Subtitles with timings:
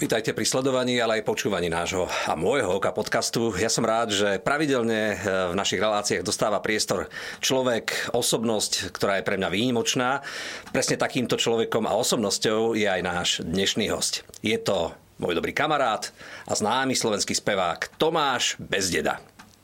[0.00, 3.52] Vítajte pri sledovaní, ale aj počúvaní nášho a môjho oka podcastu.
[3.60, 5.20] Ja som rád, že pravidelne
[5.52, 7.12] v našich reláciách dostáva priestor
[7.44, 10.24] človek, osobnosť, ktorá je pre mňa výnimočná.
[10.72, 14.24] Presne takýmto človekom a osobnosťou je aj náš dnešný host.
[14.40, 16.08] Je to môj dobrý kamarát
[16.48, 19.20] a známy slovenský spevák Tomáš Bezdeda.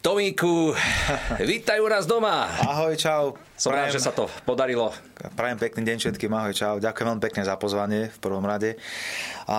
[0.06, 0.70] Tomíku,
[1.42, 2.46] vítaj u nás doma.
[2.62, 3.34] Ahoj, čau.
[3.58, 4.94] Som rád, že sa to podarilo.
[5.34, 6.78] Prajem pekný deň všetkým, ahoj, čau.
[6.78, 8.78] Ďakujem veľmi pekne za pozvanie v prvom rade.
[9.50, 9.58] A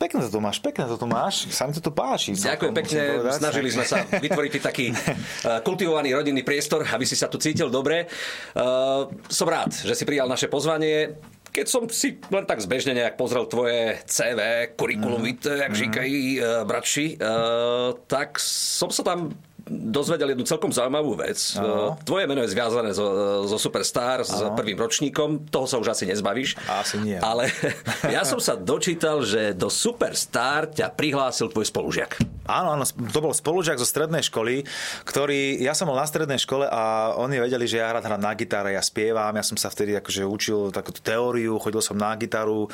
[0.00, 1.52] pekne to tu máš, pekne to tu máš.
[1.52, 2.32] Sa mi to tu páči.
[2.32, 3.00] Ďakujem pekne,
[3.36, 8.08] snažili sme sa vytvoriť taký eh, kultivovaný rodinný priestor, aby si sa tu cítil dobre.
[8.56, 11.20] Uh, som rád, že si prijal naše pozvanie
[11.52, 15.28] keď som si len tak zbežne nejak pozrel tvoje CV, kurikulum mm.
[15.28, 15.80] vitae, jak mm.
[15.80, 19.32] říkají uh, bratši, uh, tak som sa tam
[19.66, 21.58] dozvedel jednu celkom zaujímavú vec.
[21.58, 21.98] Ano.
[22.06, 24.30] Tvoje meno je zviazané so, so Superstar, ano.
[24.30, 26.54] s prvým ročníkom, toho sa už asi nezbavíš.
[26.70, 27.18] Asi nie.
[27.18, 27.50] Ale
[28.14, 32.22] ja som sa dočítal, že do Superstar ťa prihlásil tvoj spolužiak.
[32.46, 34.62] Áno, áno, to bol spolužiak zo strednej školy,
[35.02, 38.38] ktorý, ja som bol na strednej škole a oni vedeli, že ja rád hrám na
[38.38, 42.70] gitare, ja spievam, ja som sa vtedy akože učil takúto teóriu, chodil som na gitaru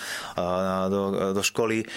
[0.92, 1.00] do,
[1.32, 1.88] do školy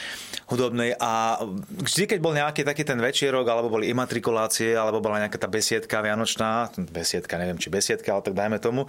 [0.47, 1.43] hudobnej a
[1.83, 5.99] vždy, keď bol nejaký taký ten večierok, alebo boli imatrikulácie, alebo bola nejaká tá besiedka
[5.99, 8.85] vianočná, besiedka, neviem či besiedka, ale tak dajme tomu,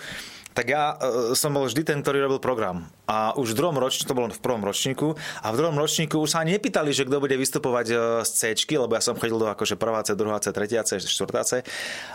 [0.56, 2.88] tak ja e, som bol vždy ten, ktorý robil program.
[3.04, 5.12] A už v druhom ročníku, to bolo v prvom ročníku,
[5.44, 8.76] a v druhom ročníku už sa ani nepýtali, že kto bude vystupovať e, z C,
[8.76, 11.64] lebo ja som chodil do akože prváce, druháce, tretiace, štvrtáce,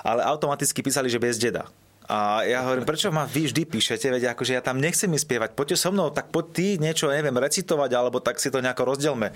[0.02, 1.70] ale automaticky písali, že bez deda.
[2.12, 5.80] A ja hovorím, prečo ma vy vždy píšete, veď akože ja tam nechcem spievať, poďte
[5.80, 9.31] so mnou, tak poď ty niečo, neviem, recitovať, alebo tak si to nejako rozdielme.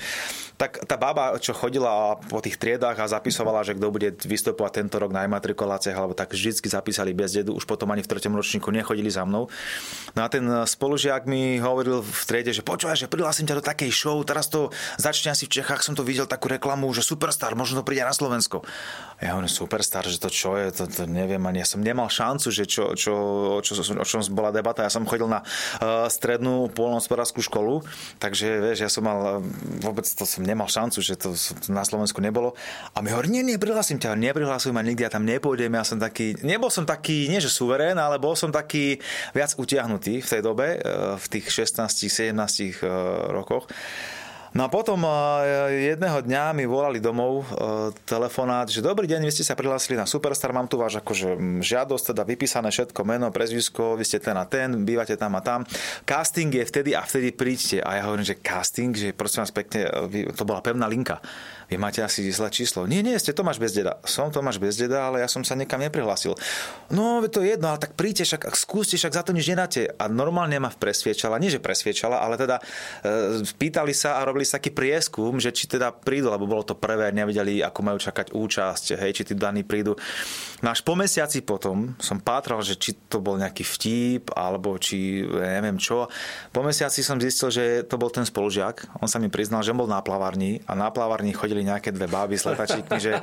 [0.59, 4.99] Tak tá baba, čo chodila po tých triedách a zapisovala, že kto bude vystupovať tento
[4.99, 8.67] rok na imatrikuláciách, alebo tak vždy zapísali bez dedu, už potom ani v treťom ročníku
[8.75, 9.47] nechodili za mnou.
[10.11, 13.87] No a ten spolužiak mi hovoril v triede, že počúvaj, že prihlásim ťa do takej
[13.95, 14.67] show, teraz to
[14.99, 18.11] začne asi v Čechách, som to videl takú reklamu, že Superstar, možno to príde na
[18.11, 18.67] Slovensko.
[19.23, 22.51] Ja hovorím, Superstar, že to čo je, to, to neviem, ani ja som nemal šancu,
[22.51, 23.13] že čo, čo,
[23.63, 24.83] čo, o čom bola debata.
[24.83, 27.79] Ja som chodil na uh, strednú polnohospodárskú školu,
[28.19, 29.39] takže vieš, ja som mal,
[29.79, 31.31] vôbec to som nemal šancu, že to
[31.71, 32.59] na Slovensku nebolo.
[32.91, 35.95] A mi hovorí, nie, nie, prihlásim ťa, neprihlasujem ma nikdy, ja tam nepôjdem, ja som
[35.95, 38.99] taký, nebol som taký, nie že suverén, ale bol som taký
[39.31, 42.35] viac utiahnutý v tej dobe, uh, v tých 16-17
[42.83, 43.71] uh, rokoch.
[44.55, 49.35] No a potom eh, jedného dňa mi volali domov eh, telefonát, že dobrý deň, vy
[49.35, 53.99] ste sa prihlásili na Superstar, mám tu váš akože žiadosť, teda vypísané všetko, meno, prezvisko,
[53.99, 55.67] vy ste ten a ten, bývate tam a tam.
[56.07, 57.83] Casting je vtedy a vtedy príďte.
[57.83, 61.19] A ja hovorím, že casting, že prosím vás pekne, eh, to bola pevná linka
[61.65, 62.85] vy máte asi zlé číslo.
[62.85, 63.97] Nie, nie, ste Tomáš Bezdeda.
[64.05, 66.37] Som Tomáš Bezdeda, ale ja som sa niekam neprihlásil.
[66.93, 69.89] No, to je jedno, ale tak príďte, však, skúste, však za to nič nedáte.
[69.97, 72.61] A normálne ma presviečala, nie že presviečala, ale teda
[73.01, 76.77] e, pýtali sa a robili sa taký prieskum, že či teda prídu, lebo bolo to
[76.77, 79.97] prvé, nevedeli, ako majú čakať účasť, hej, či tí daní prídu.
[80.61, 85.25] No až po mesiaci potom som pátral, že či to bol nejaký vtip, alebo či
[85.25, 86.07] neviem čo.
[86.53, 88.85] Po mesiaci som zistil, že to bol ten spolužiak.
[89.01, 92.11] On sa mi priznal, že bol na plavárni a na plavárni chodil chodili nejaké dve
[92.11, 93.15] báby s letačíkmi, že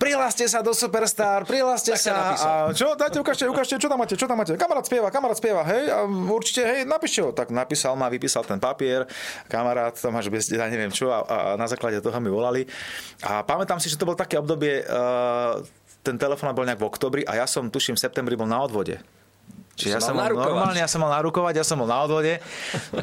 [0.00, 2.32] prihláste sa do Superstar, prihláste sa.
[2.32, 4.56] A čo, dajte, ukážte, ukážte, čo tam máte, čo tam máte.
[4.56, 7.36] Kamarát spieva, kamarát spieva, hej, a určite, hej, napíšte ho.
[7.36, 9.04] Tak napísal ma, vypísal ten papier,
[9.52, 12.64] kamarát, Tomáš bez ja neviem čo, a, a, na základe toho mi volali.
[13.20, 15.60] A pamätám si, že to bol také obdobie, uh,
[16.00, 18.96] ten telefón bol nejak v oktobri a ja som, tuším, v septembri bol na odvode.
[19.74, 22.38] Čiže ja som mal normálne, ja som mal narukovať, ja som bol na odvode.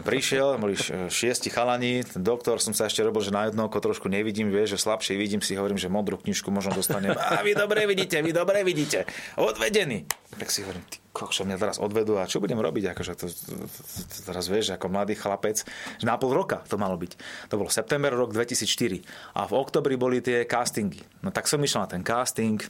[0.07, 0.79] Prišiel, boli
[1.11, 4.79] šiesti chalani, ten doktor som sa ešte robil, že na jedno oko trošku nevidím, vieš,
[4.79, 7.11] že slabšie vidím, si hovorím, že modrú knižku možno dostanem.
[7.15, 9.03] A vy dobre vidíte, vy dobre vidíte.
[9.35, 10.07] Odvedený.
[10.39, 12.95] Tak si hovorím, ty kokšo, mňa teraz odvedú a čo budem robiť?
[12.95, 16.95] Akože to, to, to, teraz vieš, ako mladý chlapec, že na pol roka to malo
[16.95, 17.19] byť.
[17.51, 19.03] To bol september rok 2004
[19.35, 21.03] a v oktobri boli tie castingy.
[21.19, 22.63] No tak som išiel na ten casting,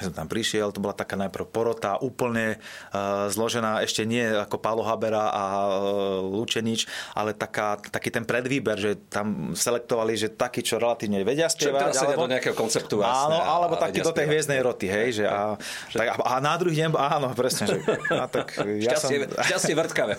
[0.00, 4.80] som tam prišiel, to bola taká najprv porota, úplne uh, zložená, ešte nie ako Pálo
[4.80, 10.80] Habera a uh, Lučenič, ale taká, taký ten predvýber, že tam selektovali, že takí, čo
[10.80, 11.92] relatívne vedia spievať.
[11.92, 13.04] Čo alebo, do nejakého konceptu.
[13.04, 15.60] Áno, a, alebo taký do tej hviezdnej roty, hej, že a,
[15.92, 16.00] že...
[16.00, 17.76] Tak, a, a na druhý deň, áno, presne, že,
[18.16, 19.44] a tak ja šťastie, som...
[19.44, 20.14] Šťastie vrtkavé.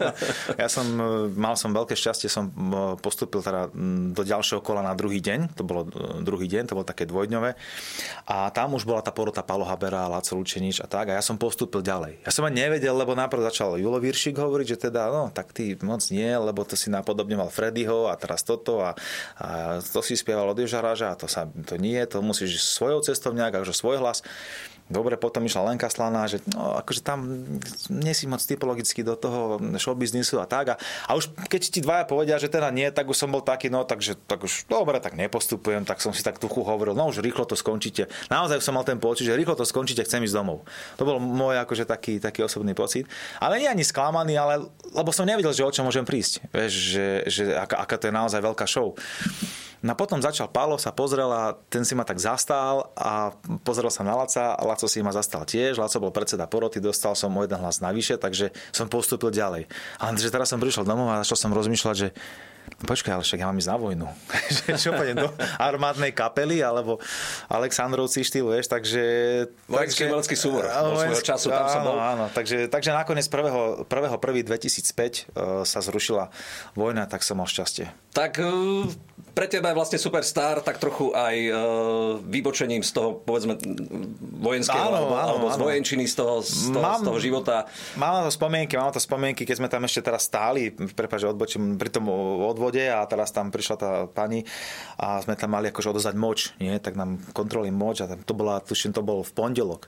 [0.60, 0.84] ja som,
[1.32, 2.52] mal som veľké šťastie, som
[3.00, 3.72] postúpil teda
[4.12, 5.88] do ďalšieho kola na druhý deň, to bolo
[6.20, 7.56] druhý deň, to bolo také dvojdňové
[8.28, 11.14] a tam už bola tá porota Palo Habera, Laco Lučenič a tak.
[11.14, 12.26] A ja som postúpil ďalej.
[12.26, 15.78] Ja som ani nevedel, lebo najprv začal Julo Viršik hovoriť, že teda, no, tak ty
[15.86, 18.98] moc nie, lebo to si napodobňoval Freddyho a teraz toto a,
[19.38, 23.30] a to si spieval od Ježaráža a to, sa, to nie, to musíš svojou cestou
[23.30, 24.26] nejak, akože svoj hlas.
[24.86, 27.26] Dobre, potom išla Lenka Slaná, že no, akože tam
[27.90, 30.72] nie si moc typologicky do toho showbiznisu a tak.
[30.72, 30.74] A,
[31.10, 33.82] a už keď ti dvaja povedia, že teda nie, tak už som bol taký, no
[33.82, 37.42] takže tak už dobre, tak nepostupujem, tak som si tak tuchu hovoril, no už rýchlo
[37.42, 38.06] to skončíte.
[38.30, 40.62] Naozaj som mal ten pocit, že rýchlo to skončíte, chcem ísť domov.
[40.96, 43.10] To bol môj akože taký, taký osobný pocit.
[43.42, 46.46] Ale nie ani sklamaný, ale lebo som nevedel, že o čo môžem prísť.
[46.54, 48.94] Vieš, že, že aká, aká to je naozaj veľká show.
[49.84, 53.30] No potom začal Pálo, sa pozrel a ten si ma tak zastal a
[53.60, 55.80] pozrel sa na Laca a Laco si ma zastal tiež.
[55.80, 59.64] Laco bol predseda poroty, dostal som o jeden hlas navyše, takže som postúpil ďalej.
[59.96, 62.08] Ale že teraz som prišiel domov a začal som rozmýšľať, že
[62.84, 64.06] počkaj, ale však ja mám ísť na vojnu.
[64.82, 67.00] Čo pôjdem do armádnej kapely, alebo
[67.48, 69.02] Aleksandrovci štýl, vieš, takže...
[69.64, 71.96] Vojenský umelecký súbor, svojho času tam som bol.
[71.96, 73.88] Áno, takže, takže nakoniec 1.
[73.88, 74.44] 1.
[74.44, 75.32] 2005
[75.64, 76.28] sa zrušila
[76.76, 77.88] vojna, tak som mal šťastie.
[78.12, 78.48] Tak e,
[79.36, 81.58] pre teba je vlastne Superstar tak trochu aj uh,
[82.24, 83.60] vybočením z toho, povedzme,
[84.40, 87.68] vojenského áno, alebo, áno, alebo z vojenčiny, z toho, z toho, mám, z toho života.
[88.00, 91.28] Mám na to spomienky, mám na to spomienky, keď sme tam ešte teraz stáli, prepáč,
[91.28, 92.08] odbočím pri tom
[92.66, 94.42] odvode a teraz tam prišla tá pani
[94.98, 96.74] a sme tam mali akože odozať moč, nie?
[96.82, 99.86] tak nám kontroli moč a tam to bola, tuším, to bol v pondelok.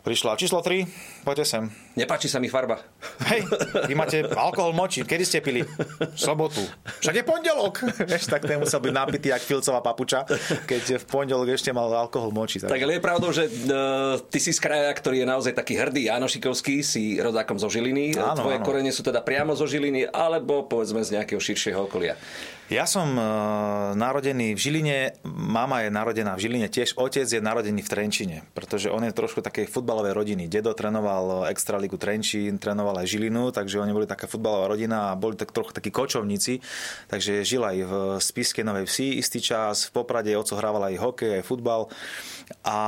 [0.00, 0.88] Prišla číslo 3,
[1.28, 1.68] poďte sem.
[1.92, 2.80] Nepáči sa mi farba.
[3.28, 3.44] Hej,
[3.84, 5.04] vy máte alkohol moči.
[5.04, 5.60] Kedy ste pili?
[5.60, 6.64] V sobotu.
[7.04, 7.84] Však je pondelok.
[8.08, 10.24] Vieš, tak ten musel byť napitý, jak filcová papuča,
[10.64, 12.64] keď v pondelok ešte mal alkohol moči.
[12.64, 15.76] Tak, tak ale je pravdou, že uh, ty si z kraja, ktorý je naozaj taký
[15.76, 18.16] hrdý, Janošikovský, si rodákom zo Žiliny.
[18.16, 18.64] Áno, Tvoje áno.
[18.64, 22.16] korene sú teda priamo zo Žiliny, alebo povedzme z nejakého širšieho okolia.
[22.70, 27.82] Ja som uh, narodený v Žiline, mama je narodená v Žiline, tiež otec je narodený
[27.82, 30.46] v Trenčine, pretože on je trošku takej futbalovej rodiny.
[30.46, 35.34] Dedo trénoval Extraligu Trenčín, trénoval aj Žilinu, takže oni boli taká futbalová rodina a boli
[35.34, 36.62] tak trochu takí kočovníci,
[37.10, 41.42] takže žil aj v Spiske Novej Vsi istý čas, v Poprade oco hrával aj hokej,
[41.42, 41.90] aj futbal
[42.62, 42.78] a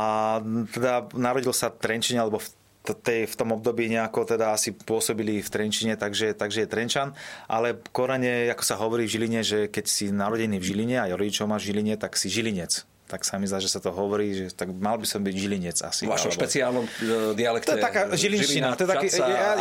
[0.71, 2.47] teda narodil sa v Trenčine, alebo v
[2.83, 7.15] tej, v tom období nejako teda asi pôsobili v Trenčine, takže, takže je Trenčan,
[7.47, 11.47] ale korene, ako sa hovorí v Žiline, že keď si narodený v Žiline a rodičov
[11.47, 12.83] máš v Žiline, tak si Žilinec
[13.13, 15.77] tak sa mi zdá, že sa to hovorí, že tak mal by som byť žilinec
[15.85, 16.09] asi.
[16.09, 16.39] V vašom alebo...
[16.41, 16.91] špeciálnom e,
[17.37, 17.69] dialekte.
[17.69, 19.09] To je taká žilinština, to je taký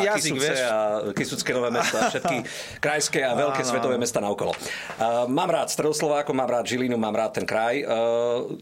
[0.07, 0.59] jazyk, vieš.
[0.63, 0.75] A
[1.11, 2.47] Kisucké nové mesta, všetky
[2.79, 3.69] krajské a veľké Áno.
[3.75, 4.55] svetové mesta naokolo.
[4.55, 7.83] Uh, mám rád Stredoslováko, mám rád Žilinu, mám rád ten kraj.
[7.83, 8.55] Uh,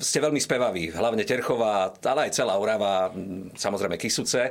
[0.00, 3.12] ste veľmi spevaví, hlavne Terchová, ale aj celá Orava,
[3.54, 4.50] samozrejme Kisuce.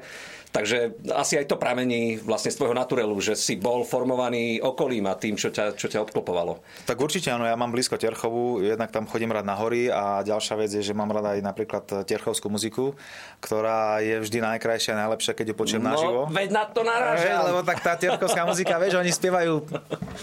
[0.49, 5.13] Takže asi aj to pramení vlastne z tvojho naturelu, že si bol formovaný okolím a
[5.13, 6.65] tým, čo ťa, čo ťa obklopovalo.
[6.89, 10.55] Tak určite áno, ja mám blízko Terchovu, jednak tam chodím rád na hory a ďalšia
[10.57, 12.97] vec je, že mám rada aj napríklad terchovskú muziku,
[13.37, 16.19] ktorá je vždy najkrajšia a najlepšia, keď ju počujem no, naživo.
[16.33, 17.45] veď na to narážam.
[17.53, 19.69] Lebo tak tá terchovská muzika, vieš, oni spievajú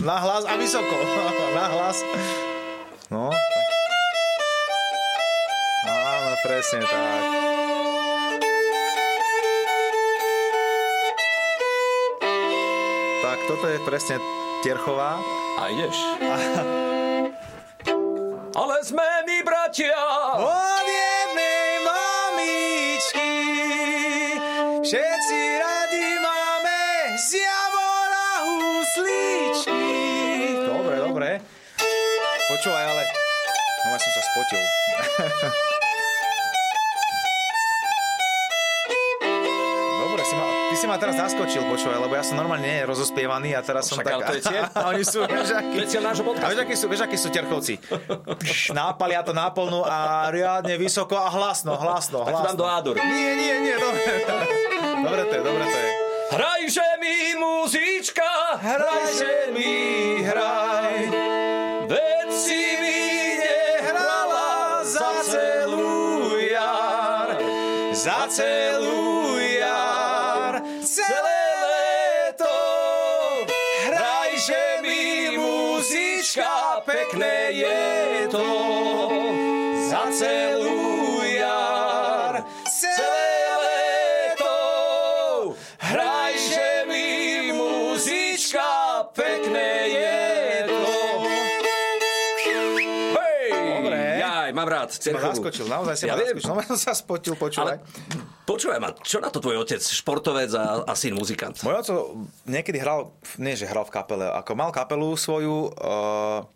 [0.03, 0.95] na hlas a vysoko.
[1.59, 2.03] na hlas.
[3.15, 3.76] No, tak.
[6.45, 7.23] Presne tak.
[13.25, 14.17] Tak, toto je presne
[14.61, 15.19] Tierchová.
[15.57, 15.97] A ideš.
[18.57, 19.97] Ale sme my bratia.
[20.37, 23.33] Od jednej mamičky.
[24.85, 26.81] Všetci radi máme
[27.17, 29.93] z javora husličky.
[30.69, 31.29] Dobre, dobre.
[32.47, 33.03] Počúvaj, ale...
[33.85, 34.63] No ja som sa spotil.
[40.97, 44.17] ma teraz zaskočil, počúvaj, lebo ja som normálne rozospievaný a teraz som Však, tak...
[44.17, 44.65] to je cieľ.
[44.81, 45.77] A oni sú, vieš, akí...
[46.41, 47.77] A vieš, akí sú, vieš, akí sú terchovci?
[48.73, 52.41] Nápalia to náplnú a riadne vysoko a hlasno, hlasno, hlasno.
[52.41, 52.95] Tak dám do ádur.
[52.97, 54.01] Nie, nie, nie, dobre.
[55.05, 55.91] Dobre to je, dobre to je.
[56.33, 59.77] Hrajže mi muzička, hrajže mi,
[60.25, 60.97] hraj.
[61.93, 63.01] Veď si mi
[63.37, 67.37] nehrala za celú jar,
[67.93, 69.06] za celú
[80.17, 84.57] celú jar, celé leto.
[85.77, 87.09] Hrajže mi
[87.53, 90.21] muzička, pekné je
[90.73, 90.97] to.
[93.13, 93.49] Hej!
[93.53, 94.01] Dobre.
[94.25, 94.89] Jaj, mám rád.
[94.97, 96.49] Si ma zaskočil, naozaj si ja ma zaskočil.
[96.49, 97.77] No, som sa spotil, počúvaj.
[97.77, 97.85] Ale...
[98.47, 101.61] Počúvaj ma, čo na to tvoj otec, športovec a, a syn muzikant?
[101.67, 101.99] Môj otec
[102.47, 106.47] niekedy hral, nie že hral v kapele, ako mal kapelu svoju, uh,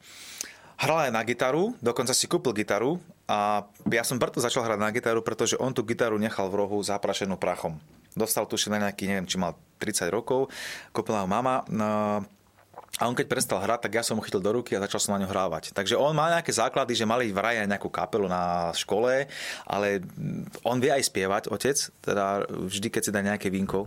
[0.80, 2.96] Hral aj na gitaru, dokonca si kúpil gitaru
[3.30, 6.82] a ja som preto začal hrať na gitaru, pretože on tú gitaru nechal v rohu
[6.82, 7.78] zaprašenú prachom.
[8.18, 10.50] Dostal tuším na nejaký, neviem, či mal 30 rokov,
[10.90, 11.62] kúpila ho mama.
[11.70, 12.26] No,
[12.98, 15.14] A on keď prestal hrať, tak ja som ho chytil do ruky a začal som
[15.14, 15.70] na ňo hrávať.
[15.70, 19.30] Takže on má nejaké základy, že mali vraj aj nejakú kapelu na škole,
[19.62, 20.02] ale
[20.66, 23.86] on vie aj spievať, otec, teda vždy, keď si dá nejaké vínko,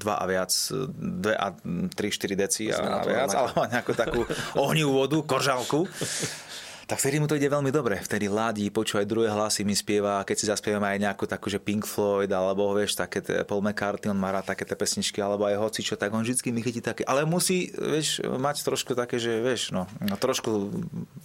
[0.00, 0.50] dva a viac,
[0.96, 1.52] dve a
[1.92, 4.24] tri, štyri deci a, a viac, ale má nejakú takú
[4.56, 5.84] ohnivú vodu, koržálku
[6.84, 7.96] tak vtedy mu to ide veľmi dobre.
[8.00, 11.60] Vtedy ladí, počúva aj druhé hlasy, mi spieva, keď si zaspievame aj nejakú takú, že
[11.60, 15.56] Pink Floyd, alebo vieš, také Paul McCartney, on má rád také tie pesničky, alebo aj
[15.56, 19.40] hoci čo, tak on vždy mi chytí také, ale musí, vieš, mať trošku také, že
[19.40, 20.72] vieš, no, no trošku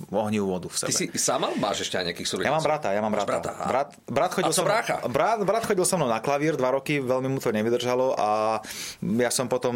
[0.10, 0.90] ohnivú vodu v sebe.
[0.90, 2.50] Ty si sám máš ešte aj nejakých súrodencov?
[2.50, 3.30] Ja mám brata, ja mám brata.
[3.30, 3.52] brata.
[3.70, 4.96] Brat, brat chodil a som brácha.
[5.06, 8.60] Brat, brat chodil so mnou na klavír dva roky, veľmi mu to nevydržalo a
[9.02, 9.76] ja som potom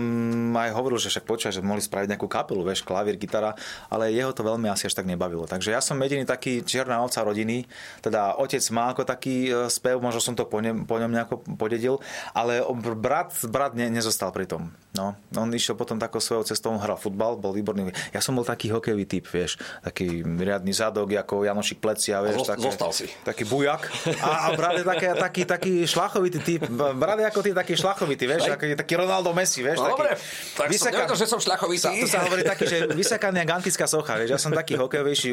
[0.58, 3.54] aj hovoril, že však počúva, že mohli spraviť nejakú kapelu, vieš, klavír, gitara,
[3.94, 5.46] ale jeho to veľmi asi až tak nebavilo.
[5.46, 7.70] Takže ja som jediný taký čierna ovca rodiny,
[8.02, 11.36] teda otec má ako taký e, spev, možno som to po, ňom, po ňom nejako
[11.56, 12.02] podedil,
[12.34, 12.66] ale
[12.98, 14.74] brat, brat ne, nezostal pri tom.
[14.94, 17.90] No, on išiel potom takou svojou cestou, hral futbal, bol výborný.
[18.14, 22.48] Ja som bol taký hokejový typ, vieš, taký riadny zadok, ako Janošik plecia, vieš.
[22.48, 23.06] A také, zostal si.
[23.22, 23.92] Taký bujak.
[24.24, 26.62] A, a je také, taký, taký šlachovitý typ.
[26.64, 29.80] Je ako ty taký šlachovitý, vieš, taký, taký Ronaldo Messi, vieš.
[29.80, 30.12] No, taký, dobre,
[30.58, 30.84] tak vysaka...
[30.84, 31.84] som nevedel, že som šlachovitý.
[31.84, 34.30] Sa, to sa hovorí taký, že vysakaný antická socha, vieš.
[34.34, 35.30] Ja som taký hokejovejší,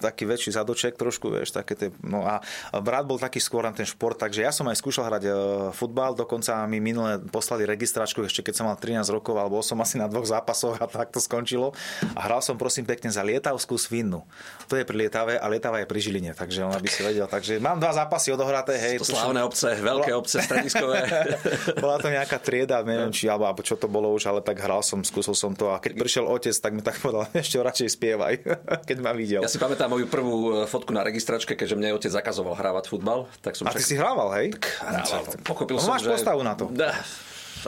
[0.00, 2.40] taký väčší zadoček trošku, vieš, také tie, no a
[2.80, 5.32] brat bol taký skôr na ten šport, takže ja som aj skúšal hrať e,
[5.76, 10.00] futbal, dokonca mi minule poslali registračku, ešte keď som mal 13 rokov, alebo som asi
[10.00, 11.74] na dvoch zápasoch a tak to skončilo.
[12.14, 14.20] A hral som prosím pekne za Lietavskú svinnu.
[14.68, 17.28] To je pri Lietave a Lietava je pri Žiline, takže on by si vedel.
[17.28, 19.00] Takže mám dva zápasy odohraté, hej.
[19.00, 21.04] To slávne obce, veľké obce, strediskové.
[21.84, 24.80] Bola to nejaká trieda, neviem či, alebo, alebo čo to bolo už, ale tak hral
[24.80, 28.34] som, skúsil som to a keď prišiel otec, tak mi tak povedal, ešte radšej spievaj,
[28.88, 29.44] keď ma videl.
[29.44, 33.28] Ja si pamätám moju prvú e, fotku na registračke, keďže mne otec zakazoval hrávať futbal.
[33.44, 34.56] Tak som a ty si hrával, hej?
[34.56, 35.24] Tak, hrával.
[35.44, 36.12] Pochopil no, som, máš že...
[36.16, 36.72] postavu na to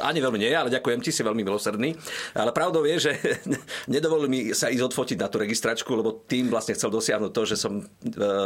[0.02, 1.96] ani veľmi nie, ale ďakujem ti, si veľmi milosrdný.
[2.36, 3.12] Ale pravdou je, že
[3.94, 7.56] nedovolili mi sa ísť odfotiť na tú registračku, lebo tým vlastne chcel dosiahnuť to, že
[7.56, 7.84] som e,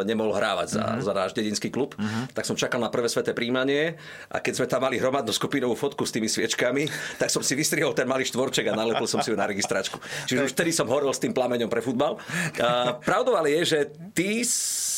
[0.05, 1.05] nemohol hrávať za, uh-huh.
[1.05, 1.97] za náš dedinský klub.
[1.97, 2.27] Uh-huh.
[2.35, 3.97] Tak som čakal na prvé sveté príjmanie
[4.29, 7.95] a keď sme tam mali hromadnú skupinovú fotku s tými sviečkami, tak som si vystrihol
[7.97, 9.97] ten malý štvorček a nalepil som si ju na registračku.
[10.27, 12.21] Čiže už vtedy som horel s tým plameňom pre futbal.
[12.61, 13.79] A pravdou ale je, že
[14.13, 14.45] ty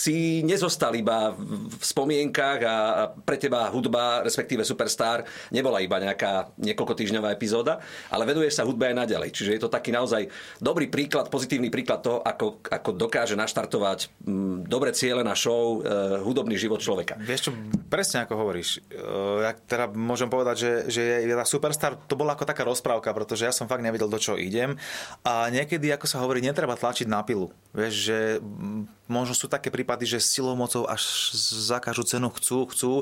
[0.03, 2.77] si nezostal iba v spomienkach a
[3.23, 5.23] pre teba hudba, respektíve Superstar,
[5.55, 9.31] nebola iba nejaká niekoľko týždňová epizóda, ale veduješ sa hudbe aj naďalej.
[9.35, 14.31] Čiže je to taký naozaj dobrý príklad, pozitívny príklad toho, ako, ako dokáže naštartovať m,
[14.31, 17.19] mm, dobre ciele na show, e, hudobný život človeka.
[17.19, 17.51] Vieš čo,
[17.89, 18.83] presne ako hovoríš.
[18.91, 19.03] E,
[19.47, 23.53] ja teda môžem povedať, že, že tá Superstar, to bola ako taká rozprávka, pretože ja
[23.53, 24.77] som fakt nevedel, do čo idem.
[25.27, 27.51] A niekedy, ako sa hovorí, netreba tlačiť na pilu.
[27.73, 28.19] Vieš, že
[29.13, 31.05] možno sú také prípady, že silou mocou až
[31.37, 32.93] za každú cenu chcú, chcú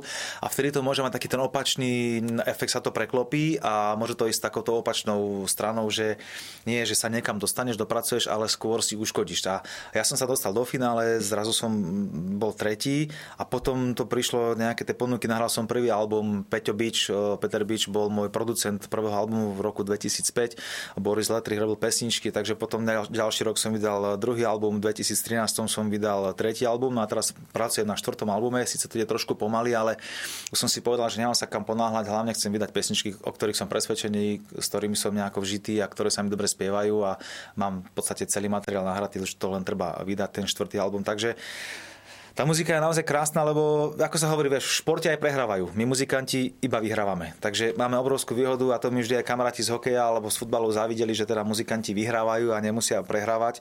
[0.43, 2.19] a vtedy to môže mať taký ten opačný
[2.51, 6.19] efekt, sa to preklopí a môže to ísť takouto opačnou stranou, že
[6.67, 9.47] nie, že sa niekam dostaneš, dopracuješ, ale skôr si uškodíš.
[9.47, 9.63] A
[9.95, 11.71] ja som sa dostal do finále, zrazu som
[12.41, 13.07] bol tretí
[13.39, 17.87] a potom to prišlo nejaké tie ponuky, nahral som prvý album Peťo Beach, Peter Beach
[17.87, 20.57] bol môj producent prvého albumu v roku 2005,
[20.97, 25.85] Boris Letrich robil pesničky, takže potom ďalší rok som vydal druhý album, v 2013 som
[25.93, 29.37] vydal vydal tretí album no a teraz pracujem na štvrtom albume, síce to je trošku
[29.37, 30.01] pomaly, ale
[30.49, 33.61] už som si povedal, že nemám sa kam ponáhľať, hlavne chcem vydať pesničky, o ktorých
[33.61, 37.21] som presvedčený, s ktorými som nejako vžitý a ktoré sa mi dobre spievajú a
[37.61, 41.37] mám v podstate celý materiál nahratý, už to len treba vydať ten štvrtý album, takže
[42.31, 45.75] tá muzika je naozaj krásna, lebo ako sa hovorí, vieš, v športe aj prehrávajú.
[45.75, 47.35] My muzikanti iba vyhrávame.
[47.43, 50.71] Takže máme obrovskú výhodu a to mi vždy aj kamaráti z hokeja alebo z futbalu
[50.71, 53.61] závideli, že teda muzikanti vyhrávajú a nemusia prehrávať.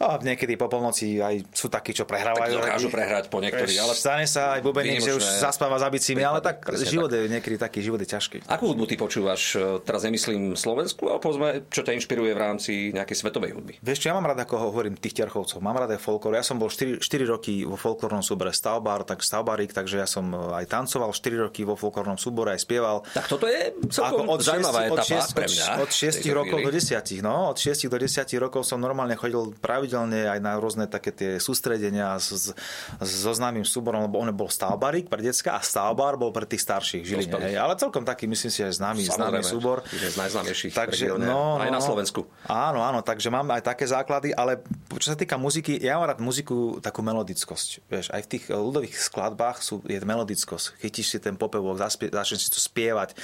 [0.00, 2.56] A niekedy po polnoci aj sú takí, čo prehrávajú.
[2.56, 3.76] Tak dokážu prehrať po niektorí.
[3.76, 3.92] Ale...
[3.92, 7.84] Stane sa aj bubeník, že už zaspáva za bicími, ale tak život je niekedy taký,
[7.84, 8.48] život je ťažký.
[8.48, 9.60] Akú hudbu ty počúvaš?
[9.84, 13.76] Teraz nemyslím Slovensku, ale povedzme, čo ťa inšpiruje v rámci nejakej svetovej hudby?
[13.84, 15.60] Vieš, čo, ja mám rád, ako hovorím, tých ťarchovcov.
[15.60, 16.32] Mám rád aj folklor.
[16.32, 20.32] Ja som bol 4, 4 roky vo folklornom súbore Stavbar, tak Stavbarik, takže ja som
[20.32, 23.04] aj tancoval 4 roky vo folklornom súbore, aj spieval.
[23.12, 25.66] Tak toto je celkom od zaujímavá 6, etapa od 6, pre mňa.
[25.84, 29.89] Od 6 rokov do 10, no, od 6 do 10 rokov som normálne chodil pravidelne
[29.98, 32.54] aj na rôzne také tie sústredenia s,
[33.00, 37.02] so známym súborom, lebo on bol stavbarík pre decka a stavbar bol pre tých starších
[37.02, 37.32] Žiline.
[37.40, 37.56] Hej.
[37.58, 39.82] Ale celkom taký, myslím si, aj známy, známy súbor.
[39.90, 42.26] Je z najznámejších takže, no, aj no, na Slovensku.
[42.46, 44.62] Áno, áno, takže mám aj také základy, ale
[44.98, 47.86] čo sa týka muziky, ja mám rád muziku takú melodickosť.
[47.88, 50.78] Vieš, aj v tých ľudových skladbách sú, je melodickosť.
[50.82, 53.16] Chytíš si ten popevok, začneš si to spievať,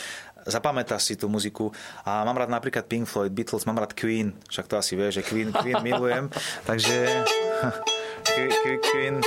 [0.47, 1.75] zapamätáš si tú muziku.
[2.07, 5.27] A mám rád napríklad Pink Floyd, Beatles, mám rád Queen, však to asi vieš, že
[5.27, 6.31] Queen, Queen milujem.
[6.69, 7.27] Takže
[8.91, 9.23] Queen.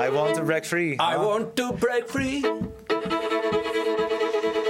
[0.00, 0.96] I want to break free.
[0.98, 2.44] I want to break free.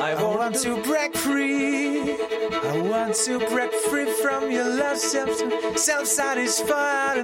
[0.00, 2.18] I I want to break free.
[2.50, 5.30] I want to break free from your love, self,
[5.78, 7.23] self-satisfied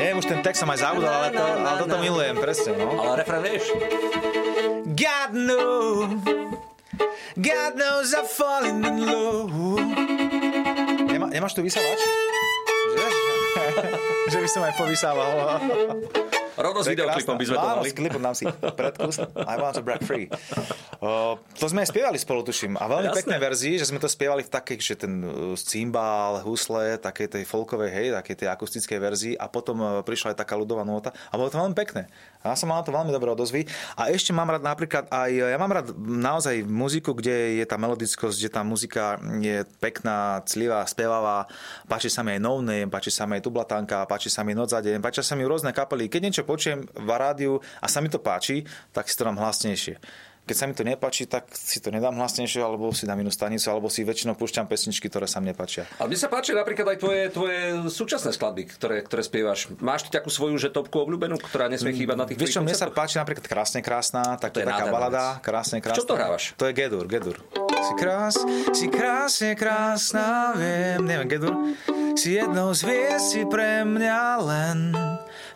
[0.00, 2.96] Neviem, už ten text som aj zabudol, ale, to, ale toto milujem, presne, no.
[2.96, 3.64] Ale refrén vieš?
[5.00, 6.12] God knows,
[7.40, 9.80] God knows I'm falling in love.
[11.08, 11.96] Nemá, nemáš tu vysávač?
[12.92, 13.08] Že?
[14.28, 15.56] že by som aj povysával.
[16.60, 17.80] Rovno s videoklipom by sme to mali.
[17.80, 18.44] Áno, s klipom dám si
[18.76, 19.24] predkus.
[19.24, 20.28] I want to break free.
[21.00, 22.76] To sme aj spievali spolu, tuším.
[22.76, 23.18] A veľmi Jasné.
[23.24, 27.44] pekné verzii, že sme to spievali v takej, že ten uh, cymbál, husle, takej tej
[27.48, 31.16] folkovej, hej, takej tej akustickej verzii a potom uh, prišla aj taká ľudová nota.
[31.32, 32.04] A bolo to veľmi pekné.
[32.44, 33.64] A ja som mal na to veľmi dobré odozvy.
[33.96, 38.36] A ešte mám rád napríklad aj, ja mám rád naozaj muziku, kde je tá melodickosť,
[38.36, 41.48] kde tá muzika je pekná, clivá, spevavá.
[41.88, 44.68] Páči sa mi aj No Name, páči sa mi aj Tublatanka, páči sa mi Noc
[44.68, 46.12] za deň, páči sa mi rôzne kapely.
[46.12, 50.28] Keď niečo počujem v rádiu a sa mi to páči, tak si to dám hlasnejšie
[50.50, 53.70] keď sa mi to nepáči, tak si to nedám hlasnejšie, alebo si dám inú stanicu,
[53.70, 55.86] alebo si väčšinou púšťam pesničky, ktoré sa mne páčia.
[56.02, 59.70] Ale mi sa páči napríklad aj tvoje, tvoje súčasné skladby, ktoré, ktoré spievaš.
[59.78, 62.74] Máš ty takú svoju že topku obľúbenú, ktorá nesmie chýbať na tých Vieš čo, mne
[62.74, 66.02] sa páči napríklad Krásne krásna, tak to, je taká balada, Krásne krásna.
[66.02, 66.58] Čo to hrávaš?
[66.58, 67.38] To je Gedur, Gedur.
[67.62, 68.34] Si krás,
[68.74, 71.54] si krásne krásna, viem, neviem, Gedur.
[72.18, 72.90] Si jednou z
[73.22, 74.78] si pre mňa len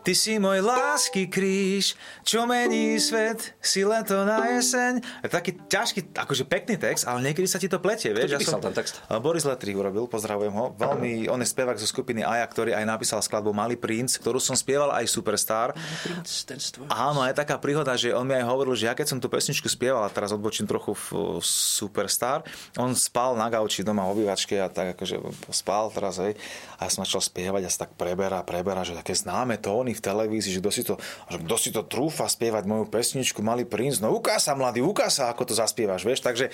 [0.05, 1.97] Ty si môj lásky kríž,
[2.29, 5.01] čo mení svet, si leto na jeseň.
[5.25, 8.13] Je taký ťažký, akože pekný text, ale niekedy sa ti to pletie.
[8.13, 8.37] Vieš?
[8.37, 9.01] Kto ja som, ten text?
[9.25, 10.77] Boris Letri urobil, pozdravujem ho.
[10.77, 14.53] Veľmi, on je spevák zo skupiny Aja, ktorý aj napísal skladbu Malý princ, ktorú som
[14.53, 15.73] spieval aj Superstar.
[15.73, 16.61] Princ, ten
[16.93, 19.73] Áno, je taká príhoda, že on mi aj hovoril, že ja keď som tú pesničku
[19.73, 22.45] spieval, a teraz odbočím trochu v Superstar,
[22.77, 25.17] on spal na gauči doma v obývačke a tak akože
[25.49, 26.37] spal teraz, hej.
[26.77, 30.03] A ja som začal spievať a sa tak preberá, preberá, že také známe tóny v
[30.03, 30.95] televízii, že kto si to,
[31.31, 35.23] že kto si to trúfa spievať moju pesničku Malý princ, no ukáž sa mladý, ukáž
[35.23, 36.53] sa, ako to zaspievaš, vieš, takže e,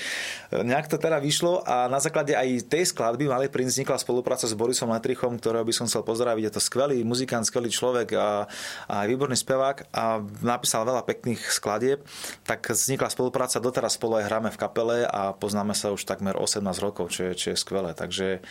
[0.61, 4.53] nejak to teda vyšlo a na základe aj tej skladby Malý princ vznikla spolupráca s
[4.53, 8.45] Borisom Letrichom, ktorého by som chcel pozdraviť, je to skvelý muzikant, skvelý človek a,
[8.87, 12.05] a výborný spevák a napísal veľa pekných skladieb,
[12.45, 16.61] tak vznikla spolupráca, doteraz spolu aj hráme v kapele a poznáme sa už takmer 18
[16.85, 18.45] rokov, čo je, čo je skvelé, takže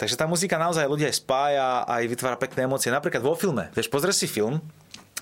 [0.00, 2.88] Takže tá muzika naozaj ľudia aj spája, aj vytvára pekné emócie.
[2.88, 3.68] Napríklad vo filme.
[3.76, 4.60] Vieš, pozri si film,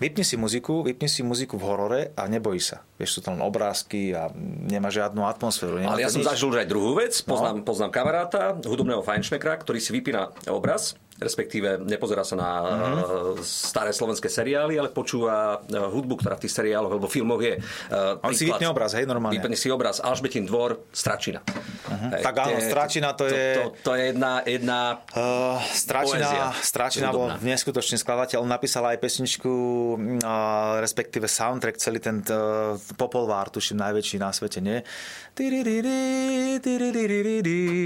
[0.02, 2.82] vypni si muziku, vypni si muziku v horore a nebojí sa.
[2.98, 4.30] Vieš, sú tam obrázky a
[4.66, 5.78] nemá žiadnu atmosféru.
[5.78, 6.26] Nemá Ale ja som nič.
[6.26, 7.14] zažil aj druhú vec.
[7.22, 7.66] Poznám, no.
[7.66, 13.42] poznám kamaráta, hudobného fajnšmekra, ktorý si vypína obraz respektíve nepozerá sa na mm-hmm.
[13.42, 17.58] staré slovenské seriály, ale počúva e, hudbu, ktorá v tých seriáloch alebo filmoch je.
[18.22, 19.34] On si vypne obraz, hej, normálne.
[19.36, 21.42] Vypne si obraz Alžbetín dvor, Stračina.
[21.42, 22.10] Uh-huh.
[22.14, 23.46] Hej, tak áno, Stračina to, to je...
[23.58, 24.80] To, to, to je jedna, jedna
[25.18, 28.46] uh, Stračina, poézia, Stračina bol neskutočný skladateľ.
[28.46, 34.62] On napísal aj pesničku, uh, respektíve soundtrack, celý ten uh, Popolvár, tuším, najväčší na svete,
[34.62, 34.82] nie?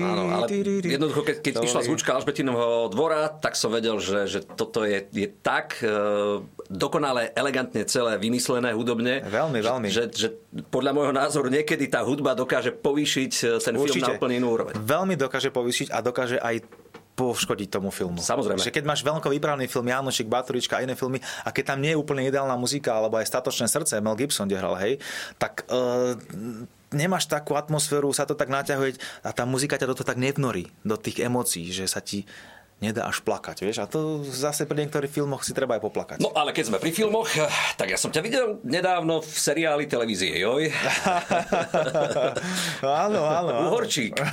[0.03, 0.47] Áno, ale
[0.81, 5.29] jednoducho, keď, keď išla zvučka Alžbetinovho dvora, tak som vedel, že, že toto je, je
[5.29, 6.41] tak uh,
[6.73, 9.21] dokonale, elegantne celé vymyslené hudobne.
[9.23, 9.89] Veľmi, veľmi.
[9.93, 10.29] Že, že
[10.73, 14.01] podľa môjho názoru niekedy tá hudba dokáže povýšiť e, ten Určite.
[14.01, 14.75] film na úplne inú úroveň.
[14.81, 16.65] Veľmi dokáže povýšiť a dokáže aj
[17.13, 18.25] poškodiť tomu filmu.
[18.25, 18.65] Samozrejme.
[18.65, 21.93] Že keď máš veľko vybraný film Janošik, Baturička a iné filmy a keď tam nie
[21.93, 24.97] je úplne ideálna muzika alebo aj Statočné srdce, Mel Gibson, kde hral, hej,
[25.37, 26.17] tak uh,
[26.89, 30.73] nemáš takú atmosféru, sa to tak naťahuje a tá muzika ťa do toho tak nevnorí,
[30.89, 32.25] do tých emócií, že sa ti
[32.83, 33.79] nedá až plakať, vieš.
[33.79, 36.17] A to zase pri niektorých filmoch si treba aj poplakať.
[36.19, 37.31] No ale keď sme pri filmoch,
[37.79, 40.75] tak ja som ťa videl nedávno v seriáli televízie Joj.
[43.07, 43.71] áno, áno.
[43.71, 44.19] Uhorčík.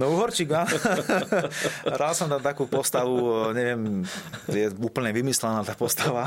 [0.00, 0.72] No Uhorčík, áno.
[1.94, 4.02] Hral som tam takú postavu, neviem,
[4.50, 6.26] je úplne vymyslená tá postava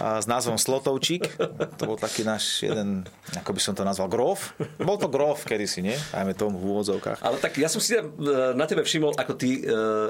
[0.00, 1.38] a s názvom Slotovčík.
[1.78, 3.06] To bol taký náš jeden,
[3.36, 4.52] ako by som to nazval, grof.
[4.80, 5.96] Bol to grof kedysi, nie?
[6.10, 7.22] Ajme tomu v úvodzovkách.
[7.22, 7.94] Ale tak ja som si
[8.58, 9.62] na tebe všimol, ako ty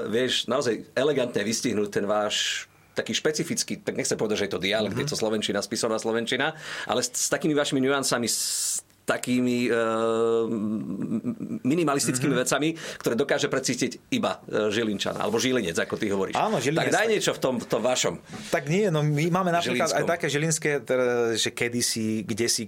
[0.09, 2.65] vieš naozaj elegantne vystihnúť ten váš
[2.95, 5.03] taký špecifický, tak nechcem povedať, že je to dialekt, mm-hmm.
[5.03, 6.55] je to slovenčina, spisovná slovenčina,
[6.87, 10.49] ale s, s takými vašimi nuancami, s takými uh,
[11.63, 12.43] minimalistickými mm-hmm.
[12.45, 12.69] vecami,
[13.01, 16.35] ktoré dokáže precítiť iba uh, Žilinčan, alebo Žilinec, ako ty hovoríš.
[16.35, 16.91] Áno, Žilinec.
[16.91, 18.19] Tak daj niečo v tom, v tom vašom.
[18.51, 20.05] Tak nie, no my máme napríklad Žilinskom.
[20.05, 22.65] aj také žilinské, teda, že kedysi, kde si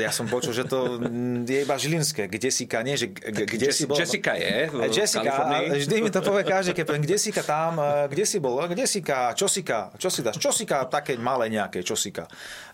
[0.00, 0.98] ja som počul, že to
[1.44, 3.96] je iba žilinské, kde si nie, že kde si bol.
[3.98, 5.32] Jessica je v Jessica,
[5.68, 8.84] vždy mi to povie každý, keď poviem, kde si tam, e, kde si bol, kde
[8.88, 12.10] si čo si dáš, čo si také malé nejaké, čo si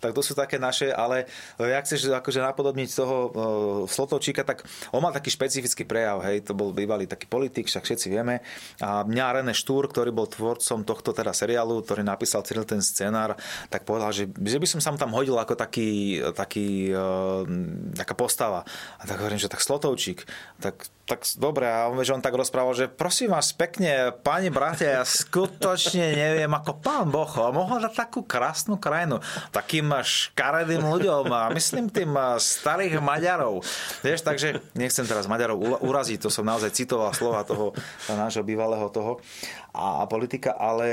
[0.01, 1.27] Tak to sú také naše, ale
[1.59, 3.31] ja chceš akože napodobniť doplniť toho uh,
[3.89, 8.07] Slotovčíka, tak on mal taký špecifický prejav, hej, to bol bývalý taký politik, však všetci
[8.13, 8.45] vieme.
[8.85, 13.35] A mňa René Štúr, ktorý bol tvorcom tohto teda seriálu, ktorý napísal celý ten scenár,
[13.73, 17.49] tak povedal, že, že by som sa tam hodil ako taký, taký uh,
[17.97, 18.63] taká postava.
[19.01, 20.29] A tak hovorím, že tak Slotovčík,
[20.61, 25.01] tak tak dobre, a on, že on tak rozprával, že prosím vás pekne, pani bratia,
[25.01, 29.21] ja skutočne neviem, ako pán Boh mohol dať takú krásnu krajinu
[29.53, 33.61] takým škaredým ľuďom a myslím tým starých Maďarov.
[34.01, 37.77] Vieš, takže nechcem teraz Maďarov uraziť, to som naozaj citoval slova toho
[38.09, 39.21] nášho bývalého toho
[39.75, 40.87] a, politika, ale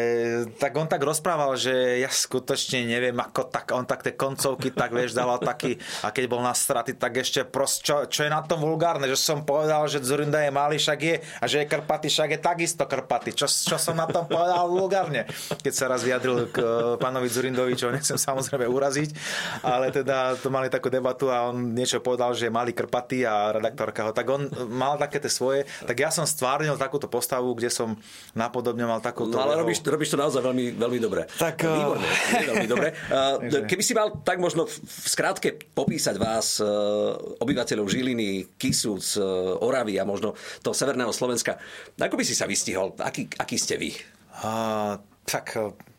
[0.58, 4.90] tak on tak rozprával, že ja skutočne neviem, ako tak, on tak tie koncovky tak,
[4.90, 8.42] vieš, dával taký, a keď bol na straty, tak ešte prost, čo, čo je na
[8.42, 12.10] tom vulgárne, že som povedal, že Zurinda je malý, však je, a že je krpatý,
[12.10, 13.38] však je takisto krpatý.
[13.38, 15.30] Čo, čo som na tom povedal vulgárne,
[15.62, 19.10] keď sa raz vyjadril k uh, pánovi Zurindovi, čo nechcem samozrejme uraziť,
[19.62, 23.54] ale teda to mali takú debatu a on niečo povedal, že je malý krpatý a
[23.54, 27.70] redaktorka ho, tak on mal také tie svoje, tak ja som stvárnil takúto postavu, kde
[27.70, 27.94] som
[28.34, 29.36] napodobne pravdepodobne mal takúto...
[29.36, 31.22] No ale robíš, robíš to naozaj veľmi, veľmi dobre.
[31.28, 32.08] Tak, eh, Výborné,
[32.48, 32.88] veľmi dobre.
[33.70, 36.68] Keby si mal tak možno v skrátke popísať vás, eh,
[37.44, 39.24] obyvateľov Žiliny, Kisúc, eh,
[39.60, 41.60] Oravy a možno toho severného Slovenska,
[42.00, 42.96] ako by si sa vystihol?
[43.04, 43.92] Aký, aký ste vy?
[44.42, 45.54] Uh, tak,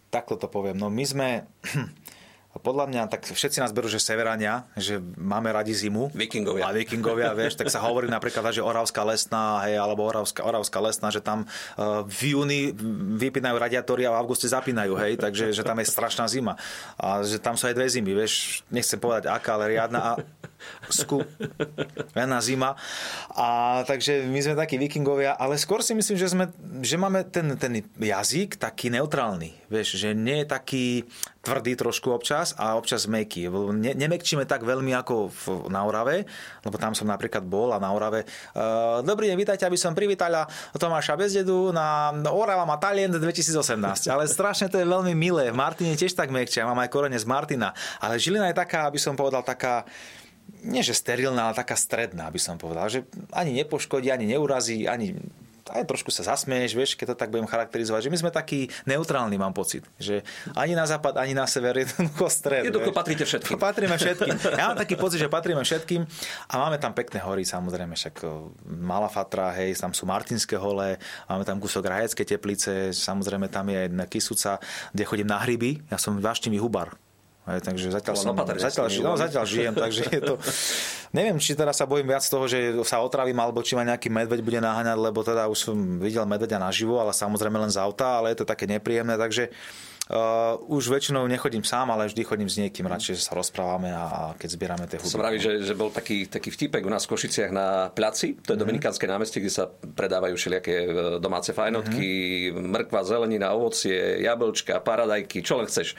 [0.08, 0.80] takto to poviem.
[0.80, 1.28] No my sme...
[2.60, 6.12] podľa mňa, tak všetci nás berú, že severania, že máme radi zimu.
[6.12, 6.68] Vikingovia.
[6.68, 11.08] A vikingovia, vieš, tak sa hovorí napríklad, že Oravská lesná, hej, alebo Oravská, Oravská lesná,
[11.08, 12.76] že tam uh, v júni
[13.16, 16.60] vypínajú radiátory a v auguste zapínajú, hej, takže že tam je strašná zima.
[17.00, 20.12] A že tam sú aj dve zimy, vieš, nechcem povedať aká, ale riadna a
[20.92, 21.24] sku,
[22.12, 22.76] na zima.
[23.32, 26.52] A takže my sme takí vikingovia, ale skôr si myslím, že, sme,
[26.84, 29.56] že máme ten, ten jazyk taký neutrálny.
[29.72, 30.84] Vieš, že nie je taký
[31.42, 33.50] tvrdý trošku občas a občas meký.
[33.74, 36.22] Ne, nemekčíme tak veľmi ako v, na Orave,
[36.62, 38.22] lebo tam som napríklad bol a na Orave.
[38.54, 40.46] Uh, dobrý deň, vítajte, aby som privítala
[40.78, 44.06] Tomáša Bezdedu na Orava má Talent 2018.
[44.06, 45.50] Ale strašne to je veľmi milé.
[45.50, 47.74] V Martine tiež tak mekčia, mám aj korene z Martina.
[47.98, 49.82] Ale Žilina je taká, aby som povedal, taká
[50.62, 52.86] nie že sterilná, ale taká stredná, by som povedal.
[52.86, 55.18] Že ani nepoškodí, ani neurazí, ani
[55.70, 59.38] aj trošku sa zasmieš, vieš, keď to tak budem charakterizovať, že my sme takí neutrálni,
[59.38, 59.86] mám pocit.
[60.02, 60.26] Že
[60.58, 62.66] ani na západ, ani na sever, jednoducho stred.
[62.66, 63.56] Jednoducho patríte všetkým.
[63.58, 64.34] Patríme všetkým.
[64.62, 66.06] Ja mám taký pocit, že patríme všetkým
[66.50, 68.22] a máme tam pekné hory, samozrejme, však
[68.68, 73.88] Malá Fatra, hej, tam sú Martinské hole, máme tam kúsok Rajecké teplice, samozrejme tam je
[73.88, 76.94] jedna Kisuca, kde chodím na hryby, ja som váštivý hubar,
[77.42, 80.34] aj, takže zatiaľ, som, zatiaľ, no, zatiaľ žijem, takže je to...
[81.12, 84.40] Neviem, či teraz sa bojím viac toho, že sa otravím, alebo či ma nejaký medveď
[84.40, 88.32] bude naháňať, lebo teda už som videl medveďa naživo, ale samozrejme len z auta, ale
[88.32, 89.52] je to také nepríjemné, takže
[90.10, 94.22] Uh, už väčšinou nechodím sám, ale vždy chodím s niekým, radšej sa rozprávame a, a
[94.34, 95.08] keď zbierame tie huby.
[95.08, 98.52] Som vraví, že, že bol taký, taký vtipek u nás v Košiciach na Placi, to
[98.52, 98.60] je mm-hmm.
[98.60, 100.88] Dominikánske námestie, kde sa predávajú všelijaké e,
[101.22, 102.10] domáce fajnotky,
[102.50, 102.66] mm-hmm.
[102.66, 105.94] mrkva, zelenina, ovocie, jablčka, paradajky, čo len chceš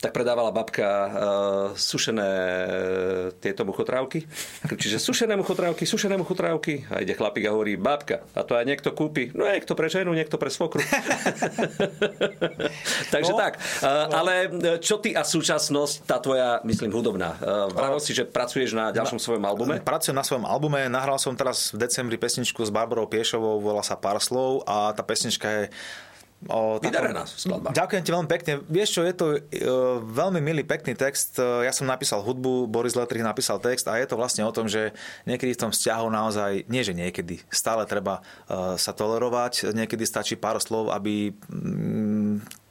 [0.00, 1.08] tak predávala babka uh,
[1.72, 4.28] sušené uh, tieto muchotrávky.
[4.68, 6.84] Čiže sušené muchotrávky, sušené muchotrávky.
[6.92, 9.32] A ide chlapík a hovorí, babka, a to aj niekto kúpi.
[9.32, 10.84] No niekto pre ženu, niekto pre svokru.
[13.14, 13.56] Takže no, tak.
[13.80, 14.14] Uh, no.
[14.20, 14.32] Ale
[14.84, 17.40] čo ty a súčasnosť, tá tvoja, myslím, hudobná.
[17.40, 19.74] Uh, Vravel si, že pracuješ na ďalšom na, svojom albume?
[19.80, 20.84] Pracujem na svojom albume.
[20.92, 25.00] Nahral som teraz v decembri pesničku s Barbarou Piešovou, volá sa Pár slov a tá
[25.00, 25.64] pesnička je
[26.44, 27.72] O Vydarená skladba.
[27.72, 28.52] Ďakujem ti veľmi pekne.
[28.68, 29.40] Vieš čo, je to uh,
[30.04, 31.40] veľmi milý, pekný text.
[31.40, 34.68] Uh, ja som napísal hudbu, Boris Letrich napísal text a je to vlastne o tom,
[34.68, 34.92] že
[35.24, 39.72] niekedy v tom vzťahu naozaj, nie že niekedy, stále treba uh, sa tolerovať.
[39.72, 42.23] Niekedy stačí pár slov, aby um,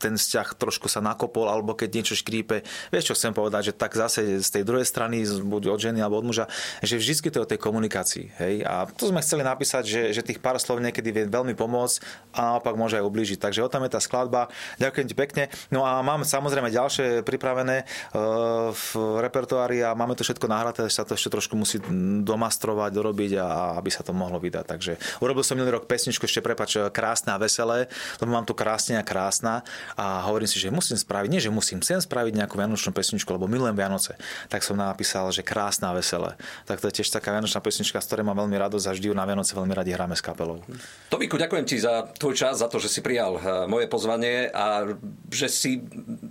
[0.04, 2.67] ten vzťah trošku sa nakopol, alebo keď niečo škrípe.
[2.91, 6.19] Vieš, čo chcem povedať, že tak zase z tej druhej strany, buď od ženy alebo
[6.19, 6.52] od muža,
[6.84, 8.26] že vždy to je o tej komunikácii.
[8.36, 8.67] Hej?
[8.67, 12.04] A to sme chceli napísať, že, že tých pár slov niekedy vie veľmi pomôcť
[12.36, 13.39] a naopak môže aj ublížiť.
[13.39, 14.52] Takže o tom je tá skladba.
[14.82, 15.43] Ďakujem ti pekne.
[15.71, 18.88] No a mám samozrejme ďalšie pripravené uh, v
[19.23, 21.80] repertoári a máme to všetko nahraté, sa to ešte trošku musí
[22.28, 24.65] domastrovať, dorobiť a aby sa to mohlo vydať.
[24.67, 27.88] Takže urobil som minulý rok pesničku ešte prepač krásna a veselé,
[28.19, 29.53] lebo mám tu krásne a krásna
[29.94, 33.46] a hovorím si, že musím spraviť, nie že musím, chcem spraviť nejakú vianočnú pesničku, lebo
[33.46, 34.18] milujem Vianoce.
[34.50, 36.34] Tak som napísal, že krásna a veselé.
[36.66, 39.16] Tak to je tiež taká vianočná pesnička, z ktorej mám veľmi radosť a vždy ju
[39.16, 40.63] na Vianoce veľmi radi hráme s kapelou.
[41.12, 44.88] Tomiku, ďakujem ti za tvoj čas, za to, že si prijal eh, moje pozvanie a
[45.30, 45.84] že si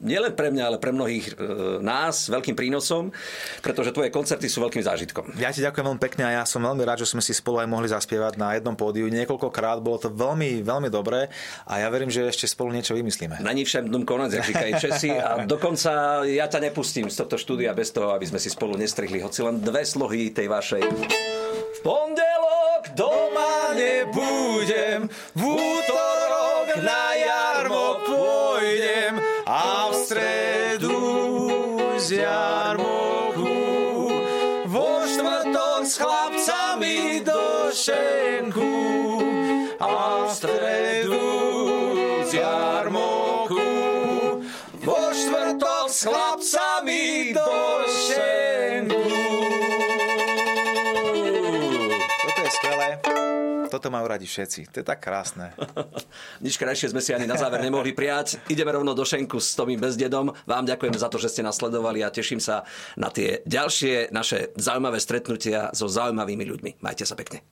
[0.03, 1.35] nielen pre mňa, ale pre mnohých eh,
[1.85, 3.13] nás veľkým prínosom,
[3.63, 5.37] pretože tvoje koncerty sú veľkým zážitkom.
[5.39, 7.69] Ja ti ďakujem veľmi pekne a ja som veľmi rád, že sme si spolu aj
[7.69, 9.07] mohli zaspievať na jednom pódiu.
[9.13, 11.29] Niekoľkokrát bolo to veľmi, veľmi dobré
[11.69, 13.37] a ja verím, že ešte spolu niečo vymyslíme vymyslíme.
[13.41, 15.11] Není všem dnum konec, jak říkajú Česi.
[15.21, 19.21] A dokonca ja ťa nepustím z tohto štúdia bez toho, aby sme si spolu nestrihli
[19.21, 20.83] hoci len dve slohy tej vašej.
[21.77, 31.01] V pondelok doma nebudem, v útorok na jarmo pôjdem a v stredu
[32.01, 33.53] z jarmoku
[34.73, 38.72] vo štvrtok s chlapcami do šenku
[53.83, 54.71] Toto majú radi všetci.
[54.71, 55.51] To je tak krásne.
[56.47, 58.39] Nič krajšie sme si ani na záver nemohli prijať.
[58.47, 60.31] Ideme rovno do šenku s Tomým Bezdedom.
[60.47, 62.63] Vám ďakujem za to, že ste nasledovali a teším sa
[62.95, 66.71] na tie ďalšie naše zaujímavé stretnutia so zaujímavými ľuďmi.
[66.79, 67.43] Majte sa pekne.